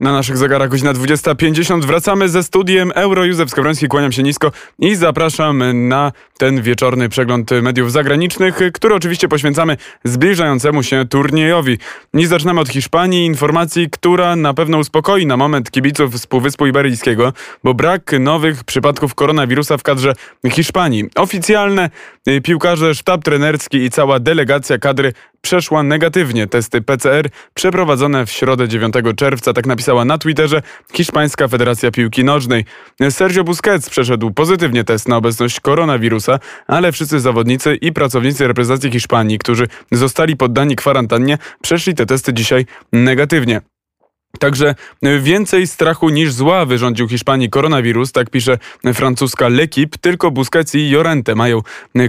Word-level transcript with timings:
Na 0.00 0.12
naszych 0.12 0.36
zegarach 0.36 0.68
godzina 0.68 0.92
20.50 0.92 1.84
wracamy 1.84 2.28
ze 2.28 2.42
studiem 2.42 2.92
Euro. 2.94 3.24
Józef 3.24 3.50
Skowroński, 3.50 3.88
kłaniam 3.88 4.12
się 4.12 4.22
nisko 4.22 4.52
i 4.78 4.94
zapraszam 4.94 5.88
na 5.88 6.12
ten 6.38 6.62
wieczorny 6.62 7.08
przegląd 7.08 7.50
mediów 7.62 7.92
zagranicznych, 7.92 8.58
który 8.74 8.94
oczywiście 8.94 9.28
poświęcamy 9.28 9.76
zbliżającemu 10.04 10.82
się 10.82 11.04
turniejowi. 11.10 11.78
I 12.14 12.26
zaczynamy 12.26 12.60
od 12.60 12.68
Hiszpanii, 12.68 13.26
informacji, 13.26 13.90
która 13.90 14.36
na 14.36 14.54
pewno 14.54 14.78
uspokoi 14.78 15.26
na 15.26 15.36
moment 15.36 15.70
kibiców 15.70 16.18
z 16.18 16.26
Półwyspu 16.26 16.66
Iberyjskiego, 16.66 17.32
bo 17.64 17.74
brak 17.74 18.12
nowych 18.20 18.64
przypadków 18.64 19.14
koronawirusa 19.14 19.76
w 19.76 19.82
kadrze 19.82 20.12
Hiszpanii. 20.50 21.04
Oficjalne 21.16 21.90
y, 22.28 22.40
piłkarze, 22.40 22.94
sztab 22.94 23.24
trenerski 23.24 23.78
i 23.78 23.90
cała 23.90 24.20
delegacja 24.20 24.78
kadry 24.78 25.12
przeszła 25.42 25.82
negatywnie. 25.82 26.46
Testy 26.46 26.82
PCR 26.82 27.28
przeprowadzone 27.54 28.26
w 28.26 28.30
środę 28.30 28.68
9 28.68 28.94
czerwca, 29.16 29.52
tak 29.52 29.66
napisała 29.88 30.04
na 30.04 30.18
Twitterze 30.18 30.62
Hiszpańska 30.92 31.48
Federacja 31.48 31.90
Piłki 31.90 32.24
Nożnej. 32.24 32.64
Sergio 33.10 33.44
Busquets 33.44 33.90
przeszedł 33.90 34.30
pozytywnie 34.30 34.84
test 34.84 35.08
na 35.08 35.16
obecność 35.16 35.60
koronawirusa, 35.60 36.38
ale 36.66 36.92
wszyscy 36.92 37.20
zawodnicy 37.20 37.74
i 37.74 37.92
pracownicy 37.92 38.48
reprezentacji 38.48 38.90
Hiszpanii, 38.90 39.38
którzy 39.38 39.68
zostali 39.92 40.36
poddani 40.36 40.76
kwarantannie, 40.76 41.38
przeszli 41.62 41.94
te 41.94 42.06
testy 42.06 42.32
dzisiaj 42.32 42.66
negatywnie. 42.92 43.60
Także 44.38 44.74
więcej 45.20 45.66
strachu 45.66 46.08
niż 46.08 46.32
zła 46.32 46.66
wyrządził 46.66 47.08
Hiszpanii 47.08 47.50
koronawirus, 47.50 48.12
tak 48.12 48.30
pisze 48.30 48.58
francuska 48.94 49.46
L'Equipe. 49.46 49.98
Tylko 50.00 50.30
Busquets 50.30 50.74
i 50.74 50.90
Llorente 50.90 51.34
mają 51.34 51.62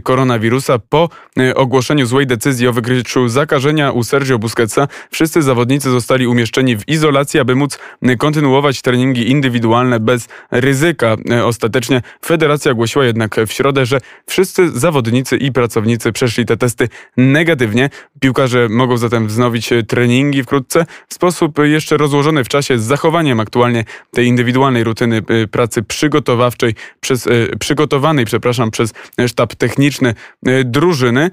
koronawirusa. 0.03 0.79
Po 0.89 1.09
ogłoszeniu 1.55 2.05
złej 2.05 2.27
decyzji 2.27 2.67
o 2.67 2.73
wykryciu 2.73 3.27
zakażenia 3.27 3.91
u 3.91 4.03
Sergio 4.03 4.39
Busquetsa 4.39 4.87
wszyscy 5.11 5.41
zawodnicy 5.41 5.89
zostali 5.89 6.27
umieszczeni 6.27 6.77
w 6.77 6.87
izolacji, 6.87 7.39
aby 7.39 7.55
móc 7.55 7.79
kontynuować 8.17 8.81
treningi 8.81 9.31
indywidualne 9.31 9.99
bez 9.99 10.27
ryzyka. 10.51 11.15
Ostatecznie 11.45 12.01
federacja 12.25 12.71
ogłosiła 12.71 13.05
jednak 13.05 13.35
w 13.47 13.51
środę, 13.51 13.85
że 13.85 13.99
wszyscy 14.27 14.79
zawodnicy 14.79 15.37
i 15.37 15.51
pracownicy 15.51 16.11
przeszli 16.11 16.45
te 16.45 16.57
testy 16.57 16.89
negatywnie. 17.17 17.89
Piłkarze 18.19 18.69
mogą 18.69 18.97
zatem 18.97 19.27
wznowić 19.27 19.69
treningi 19.87 20.43
wkrótce 20.43 20.85
w 21.07 21.13
sposób 21.13 21.57
jeszcze 21.63 21.97
roz 21.97 22.08
rozłożony 22.09 22.43
w 22.43 22.47
czasie 22.47 22.79
z 22.79 22.83
zachowaniem 22.83 23.39
aktualnie 23.39 23.85
tej 24.11 24.27
indywidualnej 24.27 24.83
rutyny 24.83 25.21
y, 25.31 25.47
pracy 25.47 25.83
przygotowawczej, 25.83 26.75
przez, 26.99 27.27
y, 27.27 27.51
przygotowanej, 27.59 28.25
przepraszam, 28.25 28.71
przez 28.71 28.93
sztab 29.27 29.55
techniczny 29.55 30.13
y, 30.47 30.63
drużyny. 30.65 31.31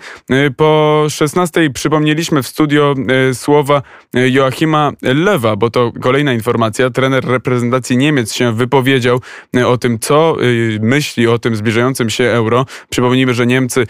Po 0.56 1.04
16 1.08 1.70
przypomnieliśmy 1.70 2.42
w 2.42 2.48
studio 2.48 2.94
słowa 3.32 3.82
Joachima 4.14 4.92
Lewa, 5.02 5.56
bo 5.56 5.70
to 5.70 5.92
kolejna 6.00 6.32
informacja. 6.32 6.90
Trener 6.90 7.24
reprezentacji 7.24 7.96
Niemiec 7.96 8.32
się 8.32 8.52
wypowiedział 8.52 9.20
o 9.66 9.78
tym, 9.78 9.98
co 9.98 10.36
myśli 10.80 11.26
o 11.26 11.38
tym 11.38 11.56
zbliżającym 11.56 12.10
się 12.10 12.24
euro. 12.24 12.66
Przypomnijmy, 12.90 13.34
że 13.34 13.46
Niemcy 13.46 13.86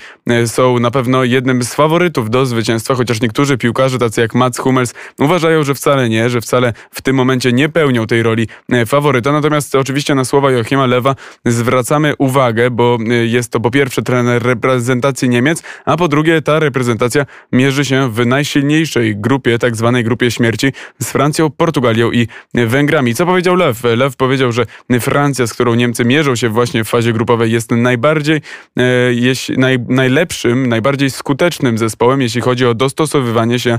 są 0.47 0.79
na 0.79 0.91
pewno 0.91 1.25
jednym 1.25 1.63
z 1.63 1.75
faworytów 1.75 2.31
do 2.31 2.47
zwycięstwa, 2.47 2.95
chociaż 2.95 3.21
niektórzy 3.21 3.59
piłkarze, 3.59 3.99
tacy 3.99 4.21
jak 4.21 4.35
Mats 4.35 4.59
Hummels, 4.59 4.95
uważają, 5.19 5.65
że 5.65 5.75
wcale 5.75 6.09
nie, 6.09 6.31
że 6.31 6.41
wcale 6.41 6.73
w 6.91 7.03
tym 7.03 7.17
momencie 7.17 7.53
nie 7.53 7.69
pełnią 7.69 8.07
tej 8.07 8.23
roli 8.23 8.49
e, 8.73 8.87
faworyta. 8.87 9.33
Natomiast 9.33 9.75
oczywiście 9.75 10.15
na 10.15 10.25
słowa 10.25 10.51
Joachima 10.51 10.87
Lewa 10.87 11.15
zwracamy 11.45 12.15
uwagę, 12.19 12.71
bo 12.71 12.99
e, 13.11 13.15
jest 13.15 13.53
to 13.53 13.61
po 13.61 13.71
pierwsze 13.71 14.03
trener 14.03 14.43
reprezentacji 14.43 15.29
Niemiec, 15.29 15.63
a 15.85 15.97
po 15.97 16.09
drugie 16.09 16.43
ta 16.43 16.59
reprezentacja 16.59 17.27
mierzy 17.53 17.85
się 17.85 18.11
w 18.13 18.27
najsilniejszej 18.27 19.17
grupie, 19.17 19.59
tak 19.59 19.77
zwanej 19.77 20.05
grupie 20.05 20.31
śmierci 20.31 20.73
z 21.01 21.11
Francją, 21.11 21.51
Portugalią 21.51 22.11
i 22.13 22.29
Węgrami. 22.55 23.15
Co 23.15 23.27
powiedział 23.27 23.57
Lew? 23.57 23.85
Lew 23.85 24.17
powiedział, 24.17 24.53
że 24.53 24.67
Francja, 25.01 25.47
z 25.47 25.55
którą 25.55 25.75
Niemcy 25.75 26.05
mierzą 26.05 26.37
się 26.37 26.49
właśnie 26.49 26.85
w 26.85 26.89
fazie 26.89 27.13
grupowej, 27.13 27.53
jest 27.53 27.71
najbardziej, 27.71 28.41
e, 28.77 28.83
jeśli, 29.13 29.59
naj, 29.59 29.79
najlepszym, 29.89 30.67
najbardziej 30.67 31.11
skutecznym 31.11 31.79
zespołem, 31.79 32.21
jeśli 32.23 32.41
chodzi 32.41 32.67
o 32.67 32.75
dostosowywanie 32.75 33.59
się 33.59 33.79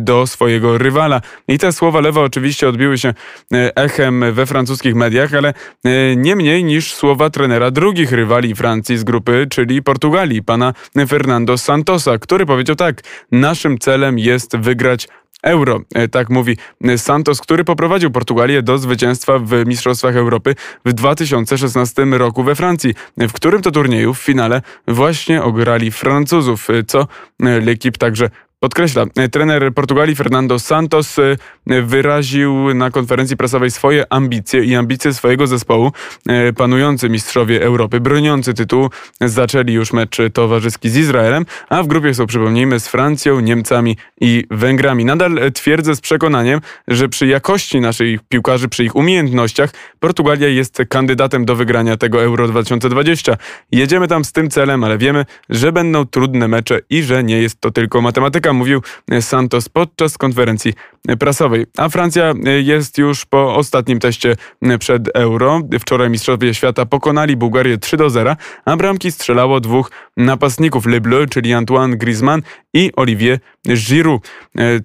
do 0.00 0.26
swojego 0.26 0.78
rywala. 0.78 1.20
I 1.48 1.58
te 1.58 1.72
słowa 1.72 2.00
Lewa 2.00 2.20
oczywiście 2.20 2.37
oczywiście 2.38 2.68
odbiły 2.68 2.98
się 2.98 3.14
e, 3.54 3.76
echem 3.76 4.24
we 4.32 4.46
francuskich 4.46 4.94
mediach, 4.94 5.34
ale 5.34 5.54
e, 5.84 6.16
nie 6.16 6.36
mniej 6.36 6.64
niż 6.64 6.94
słowa 6.94 7.30
trenera 7.30 7.70
drugich 7.70 8.12
rywali 8.12 8.54
Francji 8.54 8.98
z 8.98 9.04
grupy, 9.04 9.46
czyli 9.50 9.82
Portugalii, 9.82 10.42
pana 10.42 10.74
Fernando 11.08 11.58
Santosa, 11.58 12.18
który 12.18 12.46
powiedział 12.46 12.76
tak: 12.76 13.02
Naszym 13.32 13.78
celem 13.78 14.18
jest 14.18 14.56
wygrać 14.56 15.08
euro. 15.42 15.80
E, 15.94 16.08
tak 16.08 16.30
mówi 16.30 16.56
Santos, 16.96 17.40
który 17.40 17.64
poprowadził 17.64 18.10
Portugalię 18.10 18.62
do 18.62 18.78
zwycięstwa 18.78 19.38
w 19.38 19.66
Mistrzostwach 19.66 20.16
Europy 20.16 20.54
w 20.84 20.92
2016 20.92 22.04
roku 22.04 22.42
we 22.42 22.54
Francji, 22.54 22.94
w 23.16 23.32
którym 23.32 23.62
to 23.62 23.70
turnieju 23.70 24.14
w 24.14 24.18
finale 24.18 24.62
właśnie 24.88 25.42
ograli 25.42 25.90
Francuzów, 25.90 26.68
co 26.86 27.06
L'Equipe 27.42 27.98
także 27.98 28.30
Podkreśla, 28.60 29.04
e, 29.16 29.28
trener 29.28 29.74
Portugalii 29.74 30.16
Fernando 30.16 30.58
Santos 30.58 31.18
e, 31.18 31.36
wyraził 31.82 32.74
na 32.74 32.90
konferencji 32.90 33.36
prasowej 33.36 33.70
swoje 33.70 34.12
ambicje 34.12 34.64
i 34.64 34.74
ambicje 34.74 35.14
swojego 35.14 35.46
zespołu. 35.46 35.92
E, 36.28 36.52
panujący 36.52 37.08
mistrzowie 37.08 37.62
Europy, 37.62 38.00
broniący 38.00 38.54
tytułu, 38.54 38.90
zaczęli 39.20 39.72
już 39.72 39.92
mecz 39.92 40.16
towarzyski 40.32 40.90
z 40.90 40.96
Izraelem, 40.96 41.46
a 41.68 41.82
w 41.82 41.86
grupie 41.86 42.14
są, 42.14 42.26
przypomnijmy, 42.26 42.80
z 42.80 42.88
Francją, 42.88 43.40
Niemcami 43.40 43.96
i 44.20 44.44
Węgrami. 44.50 45.04
Nadal 45.04 45.52
twierdzę 45.54 45.96
z 45.96 46.00
przekonaniem, 46.00 46.60
że 46.88 47.08
przy 47.08 47.26
jakości 47.26 47.80
naszych 47.80 48.20
piłkarzy, 48.28 48.68
przy 48.68 48.84
ich 48.84 48.96
umiejętnościach, 48.96 49.70
Portugalia 50.00 50.48
jest 50.48 50.82
kandydatem 50.88 51.44
do 51.44 51.56
wygrania 51.56 51.96
tego 51.96 52.22
Euro 52.22 52.48
2020. 52.48 53.36
Jedziemy 53.72 54.08
tam 54.08 54.24
z 54.24 54.32
tym 54.32 54.50
celem, 54.50 54.84
ale 54.84 54.98
wiemy, 54.98 55.24
że 55.48 55.72
będą 55.72 56.06
trudne 56.06 56.48
mecze 56.48 56.80
i 56.90 57.02
że 57.02 57.24
nie 57.24 57.42
jest 57.42 57.60
to 57.60 57.70
tylko 57.70 58.00
matematyka 58.00 58.47
mówił 58.52 58.82
Santos 59.20 59.68
podczas 59.68 60.18
konferencji 60.18 60.72
prasowej. 61.18 61.66
A 61.76 61.88
Francja 61.88 62.34
jest 62.62 62.98
już 62.98 63.26
po 63.26 63.54
ostatnim 63.54 63.98
teście 63.98 64.36
przed 64.78 65.08
Euro. 65.14 65.60
Wczoraj 65.80 66.10
mistrzowie 66.10 66.54
świata 66.54 66.86
pokonali 66.86 67.36
Bułgarię 67.36 67.78
3 67.78 67.96
do 67.96 68.10
0, 68.10 68.36
a 68.64 68.76
bramki 68.76 69.12
strzelało 69.12 69.60
dwóch 69.60 69.90
napastników 70.16 70.86
Le 70.86 71.00
Bleu, 71.00 71.26
czyli 71.26 71.52
Antoine 71.52 71.96
Griezmann 71.96 72.42
i 72.74 72.90
Olivier 72.96 73.38
Giroud, 73.66 74.28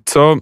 co 0.06 0.35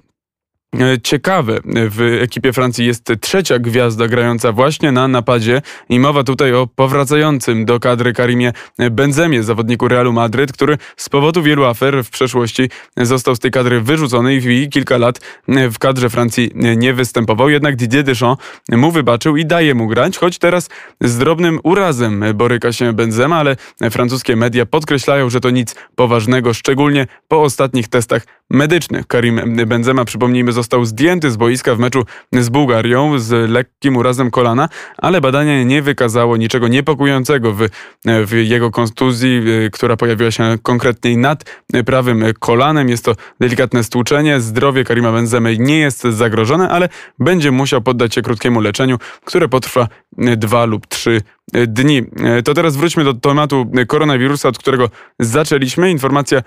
ciekawe. 1.03 1.59
W 1.65 2.19
ekipie 2.21 2.53
Francji 2.53 2.85
jest 2.85 3.13
trzecia 3.21 3.59
gwiazda 3.59 4.07
grająca 4.07 4.51
właśnie 4.51 4.91
na 4.91 5.07
napadzie 5.07 5.61
i 5.89 5.99
mowa 5.99 6.23
tutaj 6.23 6.53
o 6.53 6.67
powracającym 6.67 7.65
do 7.65 7.79
kadry 7.79 8.13
Karimie 8.13 8.53
Benzemie, 8.91 9.43
zawodniku 9.43 9.87
Realu 9.87 10.13
Madryt, 10.13 10.51
który 10.51 10.77
z 10.97 11.09
powodu 11.09 11.43
wielu 11.43 11.65
afer 11.65 12.03
w 12.03 12.09
przeszłości 12.09 12.69
został 12.97 13.35
z 13.35 13.39
tej 13.39 13.51
kadry 13.51 13.81
wyrzucony 13.81 14.35
i 14.35 14.69
kilka 14.69 14.97
lat 14.97 15.19
w 15.47 15.79
kadrze 15.79 16.09
Francji 16.09 16.51
nie 16.55 16.93
występował. 16.93 17.49
Jednak 17.49 17.75
Didier 17.75 18.03
Deschamps 18.03 18.43
mu 18.69 18.91
wybaczył 18.91 19.37
i 19.37 19.45
daje 19.45 19.75
mu 19.75 19.87
grać, 19.87 20.17
choć 20.17 20.37
teraz 20.37 20.69
z 21.01 21.17
drobnym 21.17 21.59
urazem 21.63 22.23
boryka 22.33 22.73
się 22.73 22.93
Benzema, 22.93 23.35
ale 23.35 23.55
francuskie 23.91 24.35
media 24.35 24.65
podkreślają, 24.65 25.29
że 25.29 25.39
to 25.39 25.49
nic 25.49 25.75
poważnego, 25.95 26.53
szczególnie 26.53 27.07
po 27.27 27.41
ostatnich 27.41 27.87
testach 27.87 28.25
medycznych. 28.51 29.07
Karim 29.07 29.41
Benzema, 29.67 30.05
przypomnijmy, 30.05 30.51
został 30.51 30.85
zdjęty 30.85 31.31
z 31.31 31.37
boiska 31.37 31.75
w 31.75 31.79
meczu 31.79 32.05
z 32.33 32.49
Bułgarią 32.49 33.19
z 33.19 33.49
lekkim 33.49 33.97
urazem 33.97 34.31
kolana, 34.31 34.69
ale 34.97 35.21
badanie 35.21 35.65
nie 35.65 35.81
wykazało 35.81 36.37
niczego 36.37 36.67
niepokojącego 36.67 37.53
w, 37.53 37.67
w 38.05 38.31
jego 38.33 38.71
kontuzji, 38.71 39.41
która 39.71 39.97
pojawiła 39.97 40.31
się 40.31 40.57
konkretnie 40.63 41.17
nad 41.17 41.43
prawym 41.85 42.25
kolanem. 42.39 42.89
Jest 42.89 43.05
to 43.05 43.15
delikatne 43.39 43.83
stłuczenie. 43.83 44.39
Zdrowie 44.39 44.83
Karima 44.83 45.11
Benzemy 45.11 45.57
nie 45.57 45.79
jest 45.79 46.01
zagrożone, 46.01 46.69
ale 46.69 46.89
będzie 47.19 47.51
musiał 47.51 47.81
poddać 47.81 48.15
się 48.15 48.21
krótkiemu 48.21 48.61
leczeniu, 48.61 48.97
które 49.25 49.47
potrwa 49.47 49.87
dwa 50.17 50.65
lub 50.65 50.87
trzy 50.87 51.21
dni. 51.53 52.03
To 52.43 52.53
teraz 52.53 52.75
wróćmy 52.75 53.03
do 53.03 53.13
tematu 53.13 53.71
koronawirusa, 53.87 54.49
od 54.49 54.57
którego 54.57 54.89
zaczęliśmy. 55.19 55.91
Informacja 55.91 56.41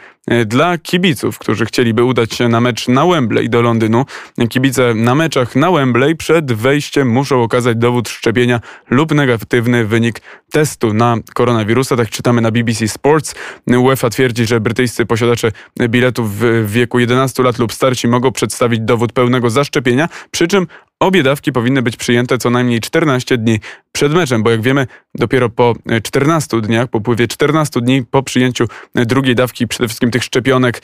dla 0.47 0.79
kibiców, 0.79 1.39
którzy 1.39 1.67
chcieliby 1.67 2.05
udać 2.05 2.35
się 2.35 2.49
na 2.49 2.61
mecz 2.61 2.89
na 2.89 3.07
Wembley 3.07 3.51
do 3.51 3.63
Londynu. 3.63 4.05
Kibice 4.49 4.95
na 4.95 5.15
meczach 5.15 5.57
na 5.57 5.71
Wembley 5.71 6.17
przed 6.17 6.53
wejściem 6.53 7.11
muszą 7.11 7.43
okazać 7.43 7.77
dowód 7.77 8.09
szczepienia 8.09 8.61
lub 8.91 9.15
negatywny 9.15 9.85
wynik 9.85 10.21
testu 10.53 10.95
na 10.95 11.17
koronawirusa. 11.35 11.97
Tak 11.97 12.11
czytamy 12.11 12.41
na 12.41 12.51
BBC 12.51 12.89
Sports. 12.89 13.35
UEFA 13.67 14.11
twierdzi, 14.11 14.47
że 14.47 14.61
brytyjscy 14.61 15.07
posiadacze 15.07 15.53
biletów 15.89 16.39
w 16.39 16.71
wieku 16.71 16.99
11 16.99 17.43
lat 17.43 17.59
lub 17.59 17.73
starsi 17.73 18.09
mogą 18.09 18.33
przedstawić 18.33 18.81
dowód 18.81 19.13
pełnego 19.13 19.51
zaszczepienia, 19.51 20.09
przy 20.31 20.49
czym 20.49 20.67
obie 21.05 21.23
dawki 21.23 21.53
powinny 21.53 21.83
być 21.83 21.97
przyjęte 21.97 22.39
co 22.39 22.51
najmniej 22.51 22.81
14 22.81 23.39
dni 23.39 23.61
przed 23.93 24.13
meczem, 24.13 24.43
bo 24.43 24.51
jak 24.51 24.63
wiemy, 24.63 24.87
dopiero 25.15 25.51
po 25.51 25.75
14 26.03 26.61
dniach, 26.61 26.89
po 26.89 26.99
upływie 26.99 27.29
14 27.29 27.81
dni 27.81 28.03
po 28.11 28.23
przyjęciu 28.23 28.65
drugiej 28.95 29.35
dawki, 29.35 29.69
przede 29.69 29.89
wszystkim 29.89 30.11
tych 30.11 30.25
szczepionek 30.25 30.83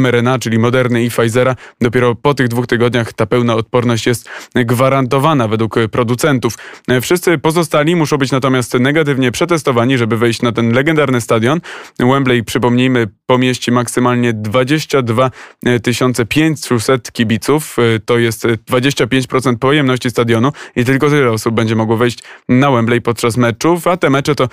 mRNA, 0.00 0.38
czyli 0.38 0.58
Moderny 0.58 1.04
i 1.04 1.10
Pfizera, 1.10 1.56
dopiero 1.80 2.14
po 2.14 2.34
tych 2.34 2.48
dwóch 2.48 2.66
tygodniach 2.66 3.12
ta 3.12 3.26
pełna 3.26 3.54
odporność 3.54 4.06
jest 4.06 4.28
gwarantowana 4.54 5.48
według 5.48 5.74
producentów. 5.90 6.54
Wszyscy 7.02 7.38
pozostali 7.38 7.96
muszą 7.96 8.16
być 8.16 8.30
natomiast 8.30 8.74
negatywnie 8.74 9.32
przetestowani, 9.32 9.98
żeby 9.98 10.16
wejść 10.16 10.42
na 10.42 10.52
ten 10.52 10.72
legendarny 10.72 11.20
stadion. 11.20 11.60
Wembley, 11.98 12.44
przypomnijmy, 12.44 13.08
pomieści 13.26 13.72
maksymalnie 13.72 14.32
22 14.32 15.30
500 16.28 17.12
kibiców. 17.12 17.76
To 18.04 18.18
jest 18.18 18.44
25% 18.44 19.57
pojemności 19.58 20.10
stadionu 20.10 20.52
i 20.76 20.84
tylko 20.84 21.10
tyle 21.10 21.30
osób 21.30 21.54
będzie 21.54 21.76
mogło 21.76 21.96
wejść 21.96 22.18
na 22.48 22.70
Wembley 22.70 23.00
podczas 23.00 23.36
meczów, 23.36 23.86
a 23.86 23.96
te 23.96 24.10
mecze 24.10 24.34
to 24.34 24.48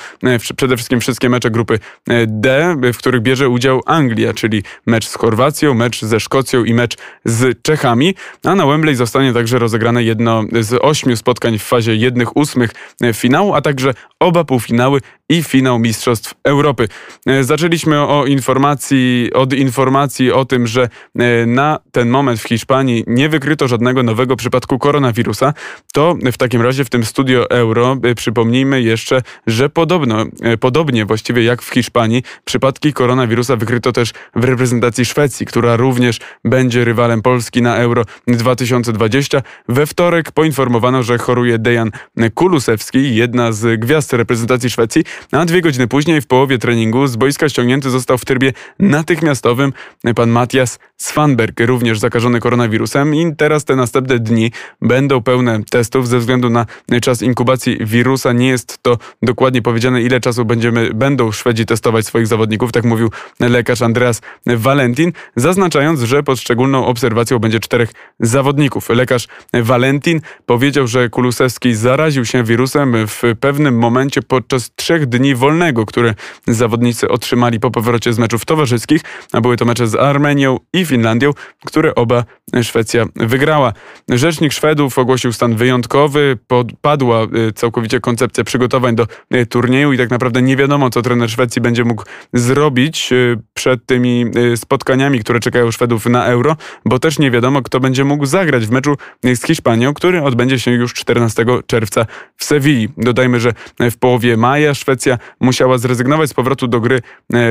przede 0.56 0.78
wszystkim 0.78 1.00
wszystkie 1.00 1.30
mecze 1.30 1.52
grupy 1.52 1.80
D, 2.28 2.76
w 2.94 2.98
których 2.98 3.22
bierze 3.22 3.50
udział 3.50 3.82
Anglia, 3.86 4.34
czyli 4.34 4.64
mecz 4.86 5.08
z 5.08 5.16
Chorwacją, 5.16 5.74
mecz 5.74 6.02
ze 6.02 6.20
Szkocją 6.20 6.64
i 6.64 6.74
mecz 6.74 6.98
z 7.26 7.62
Czechami, 7.62 8.16
a 8.44 8.56
na 8.56 8.66
Wembley 8.66 8.96
zostanie 8.96 9.34
także 9.34 9.60
rozegrane 9.60 10.04
jedno 10.04 10.44
z 10.60 10.74
ośmiu 10.82 11.16
spotkań 11.16 11.60
w 11.60 11.64
fazie 11.64 11.96
jednych 11.96 12.38
ósmych 12.38 12.72
finału, 13.14 13.54
a 13.54 13.62
także 13.62 13.94
oba 14.20 14.44
półfinały 14.44 15.02
i 15.30 15.44
finał 15.44 15.80
Mistrzostw 15.80 16.34
Europy. 16.44 16.88
E, 17.28 17.44
zaczęliśmy 17.44 18.02
o 18.02 18.26
informacji, 18.26 19.30
od 19.34 19.54
informacji 19.54 20.32
o 20.32 20.46
tym, 20.46 20.68
że 20.68 20.90
e, 21.16 21.46
na 21.46 21.80
ten 21.92 22.10
moment 22.10 22.40
w 22.40 22.48
Hiszpanii 22.48 23.04
nie 23.08 23.30
wykryto 23.30 23.68
żadnego 23.68 24.04
nowego 24.04 24.36
przypadku 24.36 24.80
koronawirusa. 24.80 25.54
To 25.94 26.16
w 26.34 26.38
takim 26.38 26.62
razie 26.62 26.86
w 26.86 26.90
tym 26.90 27.06
studio 27.06 27.50
Euro 27.50 27.98
e, 28.04 28.16
przypomnijmy 28.16 28.82
jeszcze, 28.82 29.22
że 29.48 29.70
podobno, 29.70 30.26
podobnie 30.60 31.06
właściwie 31.06 31.44
jak 31.44 31.62
w 31.62 31.70
Hiszpanii, 31.70 32.24
przypadki 32.46 32.94
koronawirusa 32.94 33.56
wykryto 33.56 33.92
też 33.92 34.12
w 34.36 34.44
reprezentacji 34.44 35.06
Szwecji, 35.06 35.46
która 35.46 35.76
również 35.76 36.20
będzie 36.44 36.86
rywalem 36.86 37.22
Polski 37.22 37.62
na 37.62 37.76
Euro 37.76 38.04
2020. 38.28 39.42
We 39.70 39.86
wtorek 39.86 40.32
poinformowano, 40.32 41.04
że 41.04 41.18
choruje 41.18 41.60
Dejan 41.60 41.92
Kulusewski, 42.34 43.16
jedna 43.16 43.52
z 43.52 43.80
gwiazd 43.80 44.05
reprezentacji 44.14 44.70
Szwecji, 44.70 45.04
a 45.32 45.46
dwie 45.46 45.62
godziny 45.62 45.88
później 45.88 46.22
w 46.22 46.28
połowie 46.28 46.58
treningu 46.58 47.08
z 47.08 47.16
boiska 47.16 47.50
ściągnięty 47.50 47.90
został 47.90 48.18
w 48.18 48.26
trybie 48.26 48.54
natychmiastowym 48.80 49.74
pan 50.16 50.30
Matias 50.30 50.80
Svanberg, 50.98 51.60
również 51.60 52.00
zakażony 52.00 52.40
koronawirusem 52.40 53.16
i 53.16 53.36
teraz 53.36 53.66
te 53.66 53.76
następne 53.76 54.20
dni 54.20 54.52
będą 54.82 55.22
pełne 55.22 55.64
testów 55.70 56.08
ze 56.08 56.20
względu 56.20 56.50
na 56.50 56.66
czas 57.02 57.22
inkubacji 57.22 57.78
wirusa. 57.82 58.34
Nie 58.34 58.48
jest 58.48 58.78
to 58.82 58.98
dokładnie 59.22 59.62
powiedziane, 59.62 60.02
ile 60.02 60.20
czasu 60.20 60.46
będziemy, 60.46 60.94
będą 60.94 61.32
Szwedzi 61.32 61.66
testować 61.66 62.06
swoich 62.06 62.28
zawodników, 62.28 62.72
tak 62.72 62.84
mówił 62.84 63.10
lekarz 63.40 63.82
Andreas 63.82 64.22
Valentin, 64.46 65.12
zaznaczając, 65.36 66.02
że 66.02 66.24
pod 66.24 66.40
szczególną 66.40 66.86
obserwacją 66.86 67.40
będzie 67.40 67.60
czterech 67.60 67.92
zawodników. 68.20 68.90
Lekarz 68.90 69.28
Valentin 69.54 70.22
powiedział, 70.46 70.88
że 70.88 71.10
Kulusewski 71.10 71.76
zaraził 71.76 72.26
się 72.26 72.44
wirusem 72.44 73.08
w 73.08 73.22
pewnym 73.40 73.78
momencie 73.78 74.22
podczas 74.22 74.72
trzech 74.76 75.06
dni 75.06 75.36
wolnego, 75.36 75.86
które 75.86 76.14
zawodnicy 76.48 77.10
otrzymali 77.10 77.60
po 77.60 77.72
powrocie 77.72 78.14
z 78.14 78.20
meczów 78.20 78.46
towarzyskich, 78.46 79.02
a 79.34 79.42
były 79.42 79.58
to 79.58 79.66
mecze 79.66 79.88
z 79.88 79.96
Armenią 79.96 80.60
i 80.74 80.85
Finlandią, 80.86 81.32
które 81.66 81.96
oba 81.96 82.24
Szwecja 82.64 83.06
wygrała. 83.16 83.74
Rzecznik 84.10 84.54
Szwedów 84.54 85.00
ogłosił 85.00 85.34
stan 85.34 85.56
wyjątkowy, 85.56 86.38
padła 86.82 87.24
y, 87.24 87.54
całkowicie 87.54 88.00
koncepcja 88.00 88.44
przygotowań 88.44 88.96
do 88.96 89.08
y, 89.36 89.46
turnieju 89.46 89.94
i 89.94 89.98
tak 89.98 90.10
naprawdę 90.10 90.42
nie 90.42 90.56
wiadomo, 90.56 90.90
co 90.90 91.02
trener 91.02 91.30
Szwecji 91.30 91.62
będzie 91.62 91.84
mógł 91.84 92.04
zrobić 92.34 93.12
y, 93.12 93.38
przed 93.54 93.86
tymi 93.86 94.26
spotkaniami, 94.56 95.20
które 95.20 95.40
czekają 95.40 95.72
Szwedów 95.72 96.06
na 96.06 96.26
Euro, 96.26 96.56
bo 96.86 97.00
też 97.00 97.20
nie 97.20 97.32
wiadomo, 97.32 97.62
kto 97.62 97.80
będzie 97.80 98.04
mógł 98.04 98.26
zagrać 98.26 98.66
w 98.66 98.72
meczu 98.72 98.98
z 99.24 99.46
Hiszpanią, 99.46 99.94
który 99.94 100.22
odbędzie 100.22 100.60
się 100.60 100.72
już 100.72 100.94
14 100.94 101.46
czerwca 101.68 102.06
w 102.38 102.44
Sewilli. 102.44 102.90
Dodajmy, 102.98 103.40
że 103.40 103.54
w 103.80 103.98
połowie 103.98 104.38
maja 104.38 104.74
Szwecja 104.74 105.18
musiała 105.40 105.78
zrezygnować 105.78 106.30
z 106.30 106.34
powrotu 106.34 106.68
do 106.68 106.80
gry 106.80 107.02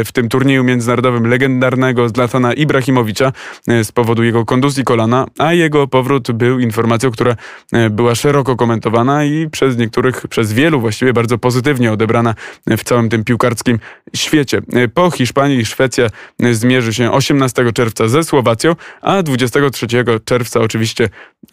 w 0.05 0.13
tym 0.13 0.29
turnieju 0.29 0.65
międzynarodowym 0.65 1.27
legendarnego 1.27 2.09
Zlatana 2.09 2.53
Ibrahimowicza 2.53 3.24
z 3.67 3.93
powodu 3.93 4.23
jego 4.23 4.45
konduzji 4.45 4.85
kolana, 4.85 5.27
a 5.39 5.53
jego 5.53 5.87
powrót 5.87 6.33
był 6.33 6.59
informacją, 6.59 7.11
która 7.11 7.37
e, 7.73 7.91
była 7.91 8.15
szeroko 8.15 8.57
komentowana 8.57 9.25
i 9.25 9.51
przez 9.51 9.77
niektórych, 9.77 10.29
przez 10.29 10.53
wielu 10.53 10.81
właściwie 10.81 11.13
bardzo 11.13 11.39
pozytywnie 11.39 11.93
odebrana 11.93 12.35
w 12.67 12.85
całym 12.85 13.09
tym 13.09 13.25
piłkarskim 13.25 13.79
świecie. 14.17 14.63
E, 14.73 14.89
po 14.89 15.11
Hiszpanii 15.11 15.65
Szwecja 15.65 16.07
e, 16.43 16.55
zmierzy 16.55 16.95
się 16.95 17.13
18 17.13 17.73
czerwca 17.73 18.09
ze 18.09 18.25
Słowacją, 18.25 18.77
a 19.01 19.23
23 19.23 19.87
czerwca 20.25 20.61
oczywiście 20.61 21.09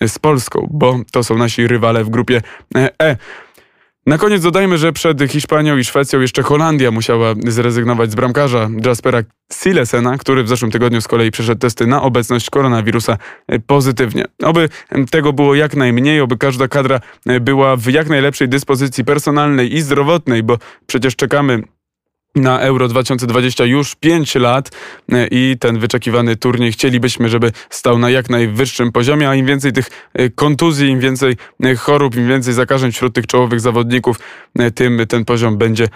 z 0.08 0.20
Polską, 0.20 0.68
bo 0.72 1.00
to 1.12 1.24
są 1.24 1.38
nasi 1.38 1.68
rywale 1.68 2.04
w 2.04 2.10
grupie 2.10 2.42
E. 2.76 3.18
Na 4.06 4.18
koniec 4.18 4.44
dodajmy, 4.44 4.78
że 4.78 4.94
przed 4.94 5.32
Hiszpanią 5.32 5.78
i 5.78 5.84
Szwecją 5.84 6.22
jeszcze 6.22 6.44
Holandia 6.44 6.92
musiała 6.92 7.34
zrezygnować 7.48 8.12
z 8.12 8.16
bramkarza 8.16 8.70
Jaspera 8.86 9.22
Silesena, 9.54 10.18
który 10.18 10.44
w 10.44 10.50
zeszłym 10.50 10.72
tygodniu 10.72 11.02
z 11.02 11.08
kolei 11.08 11.32
przeszedł 11.32 11.60
testy 11.60 11.88
na 11.88 12.02
obecność 12.02 12.50
koronawirusa 12.50 13.18
pozytywnie. 13.68 14.26
Oby 14.44 14.70
tego 15.12 15.34
było 15.34 15.56
jak 15.56 15.76
najmniej, 15.76 16.22
oby 16.22 16.38
każda 16.38 16.68
kadra 16.68 17.00
była 17.42 17.76
w 17.76 17.88
jak 17.88 18.10
najlepszej 18.10 18.50
dyspozycji 18.50 19.06
personalnej 19.06 19.76
i 19.76 19.82
zdrowotnej, 19.82 20.44
bo 20.44 20.58
przecież 20.88 21.16
czekamy 21.16 21.64
na 22.36 22.60
Euro 22.60 22.88
2020 22.88 23.66
już 23.66 23.96
5 23.96 24.36
lat 24.36 24.72
e, 25.12 25.28
i 25.32 25.58
ten 25.60 25.80
wyczekiwany 25.80 26.36
turniej 26.36 26.72
chcielibyśmy, 26.72 27.30
żeby 27.30 27.52
stał 27.70 28.00
na 28.00 28.10
jak 28.10 28.30
najwyższym 28.30 28.92
poziomie, 28.92 29.30
a 29.30 29.36
im 29.36 29.46
więcej 29.46 29.74
tych 29.74 29.90
e, 30.14 30.30
kontuzji, 30.30 30.90
im 30.90 31.00
więcej 31.00 31.36
e, 31.64 31.76
chorób, 31.76 32.16
im 32.16 32.28
więcej 32.28 32.54
zakażeń 32.54 32.92
wśród 32.92 33.16
tych 33.16 33.28
czołowych 33.28 33.60
zawodników, 33.60 34.20
tym 34.76 35.08
ten 35.08 35.26
poziom 35.26 35.58
będzie 35.58 35.88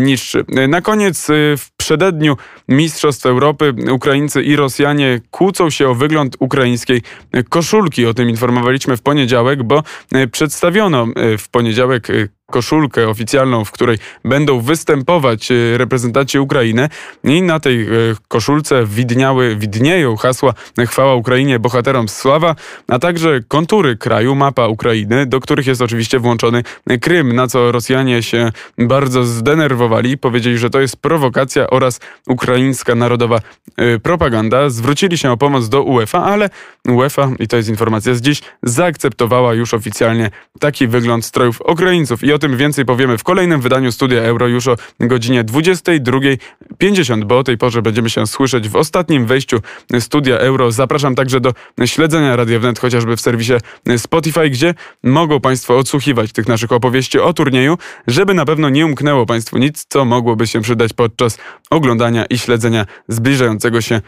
niższy. 0.00 0.44
Na 0.68 0.80
koniec 0.80 1.26
w 1.58 1.66
przededniu 1.76 2.36
Mistrzostw 2.68 3.26
Europy 3.26 3.74
Ukraińcy 3.90 4.42
i 4.42 4.56
Rosjanie 4.56 5.20
kłócą 5.30 5.70
się 5.70 5.88
o 5.88 5.94
wygląd 5.94 6.36
ukraińskiej 6.38 7.02
koszulki. 7.48 8.06
O 8.06 8.14
tym 8.14 8.30
informowaliśmy 8.30 8.96
w 8.96 9.02
poniedziałek, 9.02 9.62
bo 9.62 9.82
przedstawiono 10.32 11.06
w 11.38 11.48
poniedziałek 11.48 12.08
koszulkę 12.52 13.08
oficjalną, 13.08 13.64
w 13.64 13.72
której 13.72 13.98
będą 14.24 14.60
występować 14.60 15.50
e, 15.50 15.78
reprezentanci 15.78 16.38
Ukrainy. 16.38 16.88
I 17.24 17.42
na 17.42 17.60
tej 17.60 17.82
e, 17.82 17.88
koszulce 18.28 18.86
widniały, 18.86 19.56
widnieją 19.56 20.16
hasła 20.16 20.54
chwała 20.86 21.14
Ukrainie, 21.14 21.58
bohaterom 21.58 22.08
sława, 22.08 22.54
a 22.88 22.98
także 22.98 23.40
kontury 23.48 23.96
kraju, 23.96 24.34
mapa 24.34 24.66
Ukrainy, 24.66 25.26
do 25.26 25.40
których 25.40 25.66
jest 25.66 25.82
oczywiście 25.82 26.18
włączony 26.18 26.62
Krym, 27.00 27.32
na 27.32 27.46
co 27.46 27.72
Rosjanie 27.72 28.22
się 28.22 28.52
bardzo 28.78 29.24
zdenerwowali, 29.24 30.18
powiedzieli, 30.18 30.58
że 30.58 30.70
to 30.70 30.80
jest 30.80 30.96
prowokacja 30.96 31.70
oraz 31.70 32.00
ukraińska 32.28 32.94
narodowa 32.94 33.38
e, 33.76 33.98
propaganda. 33.98 34.70
Zwrócili 34.70 35.18
się 35.18 35.30
o 35.30 35.36
pomoc 35.36 35.68
do 35.68 35.82
UEFA, 35.82 36.24
ale 36.24 36.50
UEFA, 36.88 37.30
i 37.38 37.48
to 37.48 37.56
jest 37.56 37.68
informacja 37.68 38.14
z 38.14 38.20
dziś, 38.20 38.42
zaakceptowała 38.62 39.54
już 39.54 39.74
oficjalnie 39.74 40.30
taki 40.60 40.86
wygląd 40.86 41.24
strojów 41.24 41.60
Ukraińców. 41.68 42.24
I 42.24 42.32
o 42.32 42.38
tym 42.42 42.56
więcej 42.56 42.84
powiemy 42.84 43.18
w 43.18 43.22
kolejnym 43.22 43.60
wydaniu 43.60 43.92
Studia 43.92 44.22
Euro 44.22 44.48
już 44.48 44.68
o 44.68 44.76
godzinie 45.00 45.44
22.50, 45.44 47.24
bo 47.24 47.38
o 47.38 47.44
tej 47.44 47.58
porze 47.58 47.82
będziemy 47.82 48.10
się 48.10 48.26
słyszeć 48.26 48.68
w 48.68 48.76
ostatnim 48.76 49.26
wejściu 49.26 49.60
Studia 50.00 50.38
Euro. 50.38 50.72
Zapraszam 50.72 51.14
także 51.14 51.40
do 51.40 51.52
śledzenia 51.84 52.36
Radia 52.36 52.58
Wnet, 52.58 52.78
chociażby 52.78 53.16
w 53.16 53.20
serwisie 53.20 53.52
Spotify, 53.96 54.50
gdzie 54.50 54.74
mogą 55.02 55.40
Państwo 55.40 55.78
odsłuchiwać 55.78 56.32
tych 56.32 56.48
naszych 56.48 56.72
opowieści 56.72 57.18
o 57.18 57.32
turnieju, 57.32 57.78
żeby 58.06 58.34
na 58.34 58.44
pewno 58.44 58.68
nie 58.68 58.86
umknęło 58.86 59.26
Państwu 59.26 59.58
nic, 59.58 59.86
co 59.88 60.04
mogłoby 60.04 60.46
się 60.46 60.60
przydać 60.60 60.92
podczas 60.92 61.38
oglądania 61.70 62.24
i 62.24 62.38
śledzenia 62.38 62.86
zbliżającego 63.08 63.80
się 63.80 64.00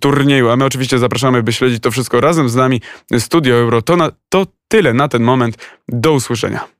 turnieju. 0.00 0.50
A 0.50 0.56
my 0.56 0.64
oczywiście 0.64 0.98
zapraszamy, 0.98 1.42
by 1.42 1.52
śledzić 1.52 1.82
to 1.82 1.90
wszystko 1.90 2.20
razem 2.20 2.48
z 2.48 2.54
nami. 2.54 2.80
Studio 3.18 3.54
Euro 3.54 3.82
to, 3.82 3.96
na, 3.96 4.10
to 4.28 4.46
tyle 4.68 4.94
na 4.94 5.08
ten 5.08 5.22
moment. 5.22 5.58
Do 5.88 6.12
usłyszenia. 6.12 6.79